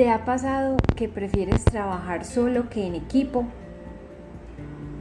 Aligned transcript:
¿Te 0.00 0.08
ha 0.08 0.24
pasado 0.24 0.78
que 0.96 1.10
prefieres 1.10 1.62
trabajar 1.62 2.24
solo 2.24 2.70
que 2.70 2.86
en 2.86 2.94
equipo? 2.94 3.44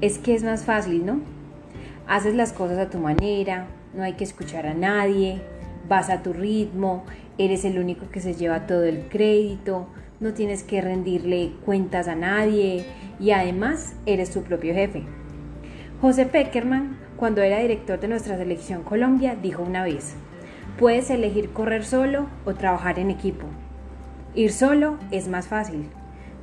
Es 0.01 0.17
que 0.17 0.35
es 0.35 0.43
más 0.43 0.65
fácil, 0.65 1.05
¿no? 1.05 1.21
Haces 2.05 2.35
las 2.35 2.51
cosas 2.51 2.77
a 2.79 2.89
tu 2.89 2.97
manera, 2.97 3.67
no 3.93 4.03
hay 4.03 4.15
que 4.15 4.25
escuchar 4.25 4.67
a 4.67 4.73
nadie, 4.73 5.39
vas 5.87 6.09
a 6.09 6.21
tu 6.21 6.33
ritmo, 6.33 7.05
eres 7.37 7.63
el 7.63 7.79
único 7.79 8.09
que 8.09 8.19
se 8.19 8.33
lleva 8.33 8.67
todo 8.67 8.83
el 8.83 9.07
crédito, 9.07 9.87
no 10.19 10.33
tienes 10.33 10.63
que 10.63 10.81
rendirle 10.81 11.53
cuentas 11.63 12.09
a 12.09 12.15
nadie 12.15 12.83
y 13.21 13.31
además 13.31 13.95
eres 14.05 14.31
tu 14.31 14.43
propio 14.43 14.73
jefe. 14.73 15.03
José 16.01 16.25
Peckerman, 16.25 16.97
cuando 17.15 17.41
era 17.41 17.59
director 17.59 18.01
de 18.01 18.09
nuestra 18.09 18.37
selección 18.37 18.83
Colombia, 18.83 19.37
dijo 19.41 19.63
una 19.63 19.81
vez, 19.81 20.15
puedes 20.77 21.09
elegir 21.09 21.51
correr 21.51 21.85
solo 21.85 22.27
o 22.43 22.53
trabajar 22.53 22.99
en 22.99 23.11
equipo. 23.11 23.47
Ir 24.35 24.51
solo 24.51 24.97
es 25.11 25.27
más 25.27 25.47
fácil, 25.47 25.89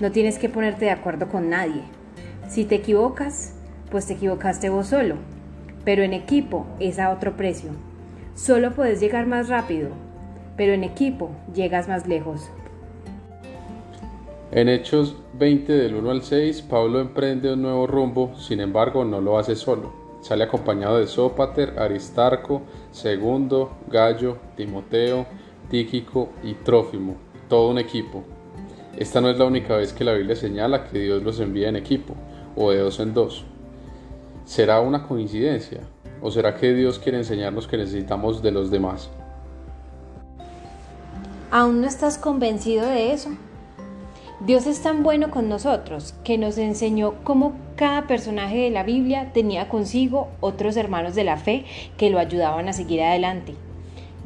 no 0.01 0.11
tienes 0.11 0.39
que 0.39 0.49
ponerte 0.49 0.87
de 0.87 0.91
acuerdo 0.91 1.29
con 1.29 1.49
nadie. 1.49 1.83
Si 2.49 2.65
te 2.65 2.75
equivocas, 2.77 3.55
pues 3.91 4.07
te 4.07 4.15
equivocaste 4.15 4.69
vos 4.69 4.89
solo, 4.89 5.17
pero 5.85 6.03
en 6.03 6.13
equipo 6.13 6.67
es 6.81 6.99
a 6.99 7.11
otro 7.11 7.37
precio. 7.37 7.71
Solo 8.35 8.73
puedes 8.73 9.01
llegar 9.01 9.27
más 9.27 9.49
rápido, 9.49 9.91
pero 10.57 10.73
en 10.73 10.85
equipo 10.85 11.31
llegas 11.55 11.89
más 11.89 12.07
lejos. 12.07 12.51
En 14.53 14.69
Hechos 14.69 15.17
20 15.35 15.73
del 15.73 15.95
1 15.95 16.11
al 16.11 16.23
6, 16.23 16.63
Pablo 16.63 17.01
emprende 17.01 17.53
un 17.53 17.63
nuevo 17.63 17.87
rumbo, 17.87 18.35
sin 18.37 18.61
embargo 18.61 19.05
no 19.05 19.21
lo 19.21 19.39
hace 19.39 19.57
solo. 19.57 19.93
Sale 20.23 20.45
acompañado 20.45 20.99
de 20.99 21.07
Sópater, 21.07 21.79
Aristarco, 21.79 22.63
Segundo, 22.91 23.77
Gallo, 23.89 24.39
Timoteo, 24.57 25.27
Tíquico 25.71 26.31
y 26.43 26.55
Trófimo, 26.55 27.17
todo 27.49 27.71
un 27.71 27.79
equipo. 27.79 28.25
Esta 28.97 29.21
no 29.21 29.29
es 29.29 29.39
la 29.39 29.45
única 29.45 29.77
vez 29.77 29.93
que 29.93 30.05
la 30.05 30.15
Biblia 30.15 30.37
señala 30.37 30.85
que 30.85 30.99
Dios 30.99 31.23
los 31.23 31.39
envía 31.41 31.69
en 31.69 31.77
equipo, 31.77 32.15
o 32.57 32.71
de 32.71 32.79
dos 32.79 32.99
en 33.01 33.13
dos. 33.13 33.45
¿Será 34.45 34.81
una 34.81 35.07
coincidencia? 35.07 35.81
¿O 36.23 36.31
será 36.31 36.55
que 36.55 36.73
Dios 36.73 36.99
quiere 36.99 37.19
enseñarnos 37.19 37.67
que 37.67 37.77
necesitamos 37.77 38.43
de 38.43 38.53
los 38.53 38.71
demás? 38.71 39.11
¿Aún 41.51 41.81
no 41.81 41.87
estás 41.87 42.17
convencido 42.17 42.87
de 42.87 43.13
eso? 43.13 43.31
Dios 44.41 44.67
es 44.67 44.81
tan 44.83 45.03
bueno 45.03 45.31
con 45.31 45.49
nosotros 45.49 46.15
que 46.23 46.39
nos 46.39 46.59
enseñó 46.59 47.15
cómo 47.25 47.55
cada 47.75 48.07
personaje 48.07 48.59
de 48.59 48.71
la 48.71 48.83
Biblia 48.83 49.33
tenía 49.33 49.69
consigo 49.69 50.29
otros 50.41 50.77
hermanos 50.77 51.15
de 51.15 51.25
la 51.25 51.37
fe 51.37 51.65
que 51.97 52.11
lo 52.11 52.19
ayudaban 52.19 52.69
a 52.69 52.73
seguir 52.73 53.03
adelante. 53.03 53.55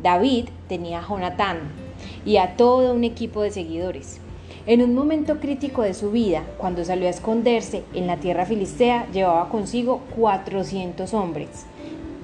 David 0.02 0.48
tenía 0.68 1.00
a 1.00 1.06
Jonatán 1.06 1.79
y 2.24 2.36
a 2.36 2.56
todo 2.56 2.92
un 2.92 3.04
equipo 3.04 3.42
de 3.42 3.50
seguidores. 3.50 4.20
En 4.66 4.82
un 4.82 4.94
momento 4.94 5.40
crítico 5.40 5.82
de 5.82 5.94
su 5.94 6.10
vida, 6.10 6.44
cuando 6.58 6.84
salió 6.84 7.06
a 7.06 7.10
esconderse 7.10 7.82
en 7.94 8.06
la 8.06 8.18
tierra 8.18 8.44
filistea, 8.44 9.08
llevaba 9.10 9.48
consigo 9.48 10.02
400 10.16 11.14
hombres. 11.14 11.66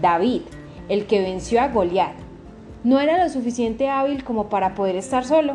David, 0.01 0.43
el 0.89 1.07
que 1.07 1.21
venció 1.21 1.61
a 1.61 1.69
Goliat, 1.69 2.15
no 2.85 3.01
era 3.01 3.23
lo 3.23 3.31
suficiente 3.31 3.89
hábil 3.89 4.23
como 4.23 4.49
para 4.49 4.75
poder 4.75 4.97
estar 4.97 5.25
solo. 5.25 5.55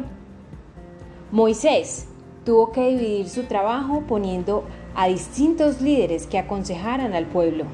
Moisés, 1.32 2.08
tuvo 2.44 2.72
que 2.72 2.90
dividir 2.90 3.30
su 3.30 3.44
trabajo 3.44 4.04
poniendo 4.08 4.66
a 4.96 5.08
distintos 5.08 5.82
líderes 5.82 6.28
que 6.28 6.40
aconsejaran 6.40 7.14
al 7.14 7.26
pueblo. 7.26 7.66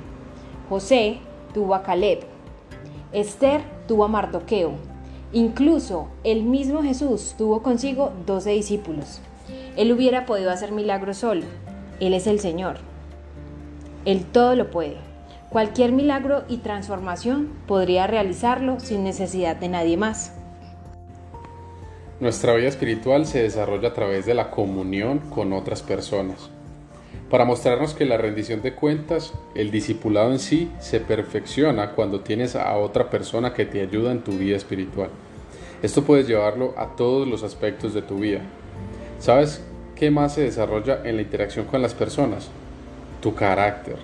José 0.69 1.19
tuvo 1.53 1.73
a 1.73 1.81
Caleb, 1.81 2.19
Esther 3.13 3.61
tuvo 3.87 4.03
a 4.03 4.09
Mardoqueo, 4.09 4.73
incluso 5.33 6.07
el 6.23 6.43
mismo 6.43 6.83
Jesús 6.83 7.35
tuvo 7.37 7.61
consigo 7.63 8.13
doce 8.25 8.51
discípulos. 8.51 9.19
Él 9.75 9.91
hubiera 9.91 10.25
podido 10.25 10.51
hacer 10.51 10.71
milagros 10.71 11.17
solo, 11.17 11.45
Él 11.99 12.13
es 12.13 12.27
el 12.27 12.39
Señor. 12.39 12.77
Él 14.05 14.25
todo 14.25 14.55
lo 14.55 14.71
puede. 14.71 14.97
Cualquier 15.49 15.91
milagro 15.91 16.43
y 16.49 16.57
transformación 16.57 17.49
podría 17.67 18.07
realizarlo 18.07 18.79
sin 18.79 19.03
necesidad 19.03 19.55
de 19.55 19.69
nadie 19.69 19.97
más. 19.97 20.33
Nuestra 22.19 22.53
vida 22.55 22.67
espiritual 22.67 23.25
se 23.25 23.43
desarrolla 23.43 23.89
a 23.89 23.93
través 23.93 24.25
de 24.25 24.33
la 24.33 24.49
comunión 24.49 25.19
con 25.19 25.53
otras 25.53 25.83
personas. 25.83 26.49
Para 27.29 27.43
mostrarnos 27.43 27.93
que 27.93 28.05
la 28.05 28.15
rendición 28.15 28.61
de 28.61 28.73
cuentas, 28.73 29.33
el 29.53 29.69
discipulado 29.69 30.31
en 30.31 30.39
sí, 30.39 30.71
se 30.79 31.01
perfecciona 31.01 31.91
cuando 31.91 32.21
tienes 32.21 32.55
a 32.55 32.77
otra 32.77 33.09
persona 33.09 33.53
que 33.53 33.65
te 33.65 33.81
ayuda 33.81 34.13
en 34.13 34.23
tu 34.23 34.31
vida 34.31 34.55
espiritual. 34.55 35.09
Esto 35.83 36.03
puedes 36.03 36.25
llevarlo 36.25 36.73
a 36.77 36.95
todos 36.95 37.27
los 37.27 37.43
aspectos 37.43 37.93
de 37.93 38.01
tu 38.01 38.19
vida. 38.19 38.39
¿Sabes 39.19 39.61
qué 39.95 40.09
más 40.09 40.35
se 40.35 40.41
desarrolla 40.41 41.01
en 41.03 41.17
la 41.17 41.21
interacción 41.21 41.65
con 41.65 41.81
las 41.81 41.93
personas? 41.93 42.49
Tu 43.21 43.35
carácter. 43.35 43.97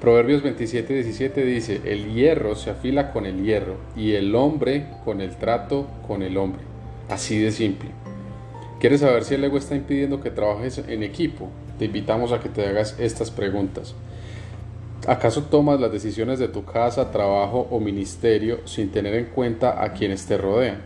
Proverbios 0.00 0.44
27-17 0.44 1.34
dice, 1.44 1.80
el 1.84 2.14
hierro 2.14 2.54
se 2.54 2.70
afila 2.70 3.12
con 3.12 3.26
el 3.26 3.42
hierro 3.42 3.74
y 3.96 4.12
el 4.12 4.36
hombre 4.36 4.86
con 5.04 5.20
el 5.20 5.34
trato 5.36 5.88
con 6.06 6.22
el 6.22 6.36
hombre. 6.36 6.62
Así 7.08 7.40
de 7.40 7.50
simple. 7.50 7.90
¿Quieres 8.78 9.00
saber 9.00 9.24
si 9.24 9.34
el 9.34 9.42
ego 9.42 9.58
está 9.58 9.74
impidiendo 9.74 10.20
que 10.20 10.30
trabajes 10.30 10.78
en 10.78 11.02
equipo? 11.02 11.48
Te 11.80 11.86
invitamos 11.86 12.30
a 12.30 12.40
que 12.40 12.50
te 12.50 12.66
hagas 12.66 12.94
estas 12.98 13.30
preguntas. 13.30 13.94
¿Acaso 15.08 15.44
tomas 15.44 15.80
las 15.80 15.90
decisiones 15.90 16.38
de 16.38 16.48
tu 16.48 16.66
casa, 16.66 17.10
trabajo 17.10 17.68
o 17.70 17.80
ministerio 17.80 18.58
sin 18.66 18.90
tener 18.90 19.14
en 19.14 19.24
cuenta 19.30 19.82
a 19.82 19.94
quienes 19.94 20.26
te 20.26 20.36
rodean? 20.36 20.82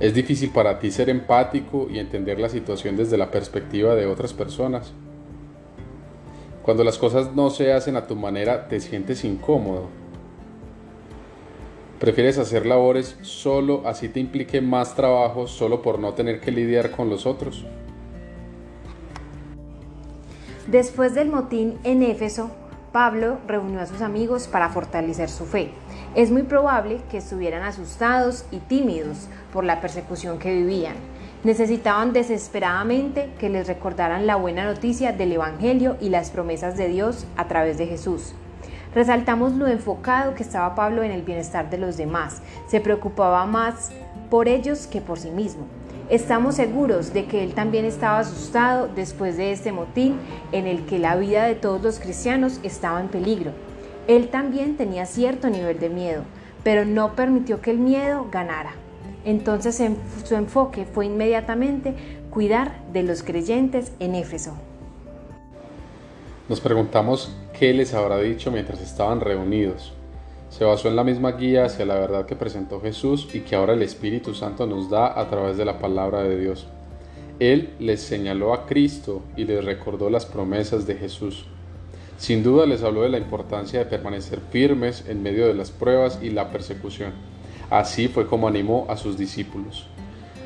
¿Es 0.00 0.14
difícil 0.14 0.48
para 0.48 0.78
ti 0.78 0.90
ser 0.90 1.10
empático 1.10 1.88
y 1.90 1.98
entender 1.98 2.40
la 2.40 2.48
situación 2.48 2.96
desde 2.96 3.18
la 3.18 3.30
perspectiva 3.30 3.94
de 3.94 4.06
otras 4.06 4.32
personas? 4.32 4.94
Cuando 6.62 6.82
las 6.82 6.96
cosas 6.96 7.34
no 7.34 7.50
se 7.50 7.74
hacen 7.74 7.96
a 7.96 8.06
tu 8.06 8.16
manera, 8.16 8.66
te 8.66 8.80
sientes 8.80 9.24
incómodo 9.24 9.90
¿Prefieres 12.00 12.38
hacer 12.38 12.64
labores 12.64 13.18
solo 13.20 13.82
así 13.84 14.08
te 14.08 14.20
implique 14.20 14.62
más 14.62 14.94
trabajo 14.94 15.46
solo 15.46 15.82
por 15.82 15.98
no 15.98 16.14
tener 16.14 16.40
que 16.40 16.50
lidiar 16.50 16.92
con 16.92 17.10
los 17.10 17.26
otros? 17.26 17.66
Después 20.66 21.14
del 21.14 21.28
motín 21.28 21.78
en 21.84 22.02
Éfeso, 22.02 22.50
Pablo 22.90 23.38
reunió 23.46 23.80
a 23.80 23.86
sus 23.86 24.00
amigos 24.00 24.48
para 24.48 24.68
fortalecer 24.68 25.28
su 25.28 25.46
fe. 25.46 25.70
Es 26.16 26.32
muy 26.32 26.42
probable 26.42 27.00
que 27.08 27.18
estuvieran 27.18 27.62
asustados 27.62 28.44
y 28.50 28.56
tímidos 28.58 29.28
por 29.52 29.62
la 29.62 29.80
persecución 29.80 30.40
que 30.40 30.52
vivían. 30.52 30.96
Necesitaban 31.44 32.12
desesperadamente 32.12 33.30
que 33.38 33.48
les 33.48 33.68
recordaran 33.68 34.26
la 34.26 34.34
buena 34.34 34.64
noticia 34.64 35.12
del 35.12 35.34
Evangelio 35.34 35.96
y 36.00 36.08
las 36.08 36.30
promesas 36.30 36.76
de 36.76 36.88
Dios 36.88 37.26
a 37.36 37.46
través 37.46 37.78
de 37.78 37.86
Jesús. 37.86 38.34
Resaltamos 38.92 39.52
lo 39.52 39.68
enfocado 39.68 40.34
que 40.34 40.42
estaba 40.42 40.74
Pablo 40.74 41.04
en 41.04 41.12
el 41.12 41.22
bienestar 41.22 41.70
de 41.70 41.78
los 41.78 41.96
demás. 41.96 42.42
Se 42.66 42.80
preocupaba 42.80 43.46
más 43.46 43.92
por 44.30 44.48
ellos 44.48 44.88
que 44.88 45.00
por 45.00 45.20
sí 45.20 45.30
mismo. 45.30 45.66
Estamos 46.08 46.54
seguros 46.54 47.12
de 47.12 47.24
que 47.24 47.42
él 47.42 47.54
también 47.54 47.84
estaba 47.84 48.20
asustado 48.20 48.88
después 48.94 49.36
de 49.36 49.50
este 49.50 49.72
motín 49.72 50.14
en 50.52 50.68
el 50.68 50.86
que 50.86 51.00
la 51.00 51.16
vida 51.16 51.44
de 51.46 51.56
todos 51.56 51.82
los 51.82 51.98
cristianos 51.98 52.60
estaba 52.62 53.00
en 53.00 53.08
peligro. 53.08 53.50
Él 54.06 54.28
también 54.28 54.76
tenía 54.76 55.04
cierto 55.04 55.50
nivel 55.50 55.80
de 55.80 55.88
miedo, 55.88 56.22
pero 56.62 56.84
no 56.84 57.16
permitió 57.16 57.60
que 57.60 57.72
el 57.72 57.78
miedo 57.78 58.28
ganara. 58.30 58.74
Entonces 59.24 59.82
su 60.24 60.34
enfoque 60.36 60.84
fue 60.84 61.06
inmediatamente 61.06 61.96
cuidar 62.30 62.80
de 62.92 63.02
los 63.02 63.24
creyentes 63.24 63.90
en 63.98 64.14
Éfeso. 64.14 64.52
Nos 66.48 66.60
preguntamos 66.60 67.36
qué 67.58 67.74
les 67.74 67.94
habrá 67.94 68.18
dicho 68.18 68.52
mientras 68.52 68.80
estaban 68.80 69.20
reunidos. 69.20 69.95
Se 70.48 70.64
basó 70.64 70.88
en 70.88 70.96
la 70.96 71.04
misma 71.04 71.32
guía 71.32 71.64
hacia 71.64 71.84
la 71.84 71.96
verdad 71.96 72.26
que 72.26 72.36
presentó 72.36 72.80
Jesús 72.80 73.28
y 73.34 73.40
que 73.40 73.56
ahora 73.56 73.74
el 73.74 73.82
Espíritu 73.82 74.34
Santo 74.34 74.66
nos 74.66 74.88
da 74.88 75.18
a 75.18 75.28
través 75.28 75.56
de 75.56 75.64
la 75.64 75.78
palabra 75.78 76.22
de 76.22 76.38
Dios. 76.38 76.66
Él 77.38 77.74
les 77.78 78.00
señaló 78.00 78.54
a 78.54 78.64
Cristo 78.66 79.22
y 79.36 79.44
les 79.44 79.64
recordó 79.64 80.08
las 80.08 80.24
promesas 80.24 80.86
de 80.86 80.94
Jesús. 80.94 81.44
Sin 82.16 82.42
duda 82.42 82.64
les 82.64 82.82
habló 82.82 83.02
de 83.02 83.10
la 83.10 83.18
importancia 83.18 83.78
de 83.78 83.84
permanecer 83.86 84.40
firmes 84.50 85.04
en 85.06 85.22
medio 85.22 85.46
de 85.46 85.54
las 85.54 85.70
pruebas 85.70 86.18
y 86.22 86.30
la 86.30 86.50
persecución. 86.50 87.12
Así 87.68 88.08
fue 88.08 88.26
como 88.26 88.48
animó 88.48 88.86
a 88.88 88.96
sus 88.96 89.18
discípulos. 89.18 89.86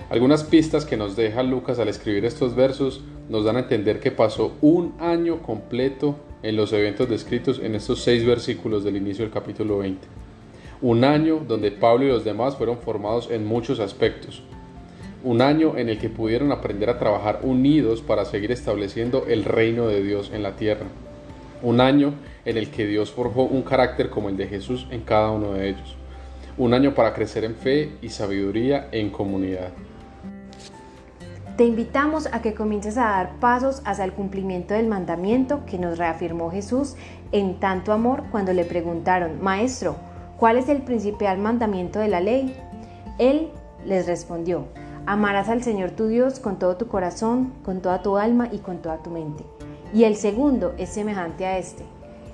Algunas 0.08 0.42
pistas 0.42 0.84
que 0.84 0.96
nos 0.96 1.14
deja 1.14 1.44
Lucas 1.44 1.78
al 1.78 1.88
escribir 1.88 2.24
estos 2.24 2.56
versos 2.56 3.02
nos 3.28 3.44
dan 3.44 3.56
a 3.56 3.60
entender 3.60 4.00
que 4.00 4.10
pasó 4.10 4.52
un 4.60 4.94
año 4.98 5.40
completo 5.42 6.16
en 6.42 6.56
los 6.56 6.72
eventos 6.72 7.08
descritos 7.08 7.60
en 7.62 7.74
estos 7.74 8.02
seis 8.02 8.24
versículos 8.24 8.84
del 8.84 8.96
inicio 8.96 9.24
del 9.24 9.32
capítulo 9.32 9.78
20. 9.78 10.06
Un 10.82 11.04
año 11.04 11.40
donde 11.46 11.70
Pablo 11.70 12.06
y 12.06 12.08
los 12.08 12.24
demás 12.24 12.56
fueron 12.56 12.78
formados 12.78 13.30
en 13.30 13.46
muchos 13.46 13.80
aspectos. 13.80 14.42
Un 15.22 15.42
año 15.42 15.76
en 15.76 15.90
el 15.90 15.98
que 15.98 16.08
pudieron 16.08 16.50
aprender 16.52 16.88
a 16.88 16.98
trabajar 16.98 17.40
unidos 17.42 18.00
para 18.00 18.24
seguir 18.24 18.50
estableciendo 18.52 19.26
el 19.28 19.44
reino 19.44 19.86
de 19.86 20.02
Dios 20.02 20.30
en 20.32 20.42
la 20.42 20.56
tierra. 20.56 20.86
Un 21.62 21.82
año 21.82 22.14
en 22.46 22.56
el 22.56 22.70
que 22.70 22.86
Dios 22.86 23.10
forjó 23.10 23.42
un 23.42 23.60
carácter 23.60 24.08
como 24.08 24.30
el 24.30 24.38
de 24.38 24.46
Jesús 24.46 24.86
en 24.90 25.02
cada 25.02 25.30
uno 25.30 25.52
de 25.52 25.68
ellos. 25.68 25.96
Un 26.56 26.72
año 26.72 26.94
para 26.94 27.12
crecer 27.12 27.44
en 27.44 27.54
fe 27.54 27.92
y 28.00 28.08
sabiduría 28.08 28.88
en 28.92 29.10
comunidad. 29.10 29.72
Te 31.60 31.66
invitamos 31.66 32.26
a 32.32 32.40
que 32.40 32.54
comiences 32.54 32.96
a 32.96 33.02
dar 33.02 33.38
pasos 33.38 33.82
hacia 33.84 34.06
el 34.06 34.14
cumplimiento 34.14 34.72
del 34.72 34.86
mandamiento 34.86 35.66
que 35.66 35.76
nos 35.76 35.98
reafirmó 35.98 36.50
Jesús 36.50 36.96
en 37.32 37.60
tanto 37.60 37.92
amor 37.92 38.24
cuando 38.30 38.54
le 38.54 38.64
preguntaron, 38.64 39.42
Maestro, 39.42 39.94
¿cuál 40.38 40.56
es 40.56 40.70
el 40.70 40.80
principal 40.80 41.36
mandamiento 41.36 41.98
de 41.98 42.08
la 42.08 42.20
ley? 42.20 42.56
Él 43.18 43.50
les 43.84 44.06
respondió, 44.06 44.68
amarás 45.04 45.50
al 45.50 45.62
Señor 45.62 45.90
tu 45.90 46.06
Dios 46.06 46.40
con 46.40 46.58
todo 46.58 46.78
tu 46.78 46.86
corazón, 46.88 47.52
con 47.62 47.82
toda 47.82 48.00
tu 48.00 48.16
alma 48.16 48.48
y 48.50 48.60
con 48.60 48.78
toda 48.78 49.02
tu 49.02 49.10
mente. 49.10 49.44
Y 49.92 50.04
el 50.04 50.16
segundo 50.16 50.72
es 50.78 50.88
semejante 50.88 51.44
a 51.44 51.58
este, 51.58 51.84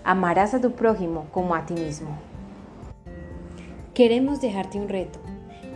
amarás 0.05 0.55
a 0.55 0.61
tu 0.61 0.71
prójimo 0.71 1.27
como 1.33 1.57
a 1.57 1.67
ti 1.67 1.75
mismo. 1.75 2.17
Queremos 3.93 4.41
dejarte 4.41 4.79
un 4.79 4.89
reto. 4.89 5.26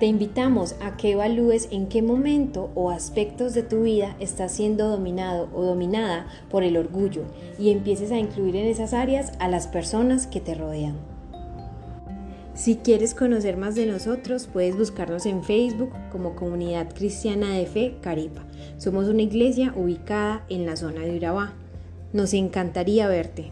Te 0.01 0.07
invitamos 0.07 0.77
a 0.81 0.97
que 0.97 1.13
evalúes 1.13 1.69
en 1.71 1.87
qué 1.87 2.01
momento 2.01 2.71
o 2.75 2.91
aspectos 2.91 3.53
de 3.53 3.63
tu 3.63 3.83
vida 3.83 4.17
estás 4.19 4.51
siendo 4.51 4.89
dominado 4.89 5.51
o 5.55 5.63
dominada 5.63 6.27
por 6.49 6.65
el 6.65 6.79
orgullo 6.79 7.25
y 7.59 7.71
empieces 7.71 8.11
a 8.11 8.19
incluir 8.19 8.57
en 8.57 8.67
esas 8.67 8.95
áreas 8.95 9.35
a 9.41 9.49
las 9.49 9.67
personas 9.67 10.27
que 10.27 10.41
te 10.41 10.55
rodean. 10.55 10.97
Si 12.55 12.77
quieres 12.77 13.15
conocer 13.15 13.59
más 13.59 13.75
de 13.75 13.85
nosotros, 13.85 14.49
puedes 14.51 14.75
buscarnos 14.75 15.27
en 15.27 15.45
Facebook 15.45 15.93
como 16.11 16.35
Comunidad 16.35 16.95
Cristiana 16.95 17.53
de 17.53 17.67
Fe 17.67 17.97
Caripa. 18.01 18.47
Somos 18.79 19.07
una 19.07 19.21
iglesia 19.21 19.75
ubicada 19.77 20.47
en 20.49 20.65
la 20.65 20.77
zona 20.77 21.03
de 21.03 21.15
Urabá. 21.15 21.53
Nos 22.15 22.33
encantaría 22.33 23.07
verte. 23.07 23.51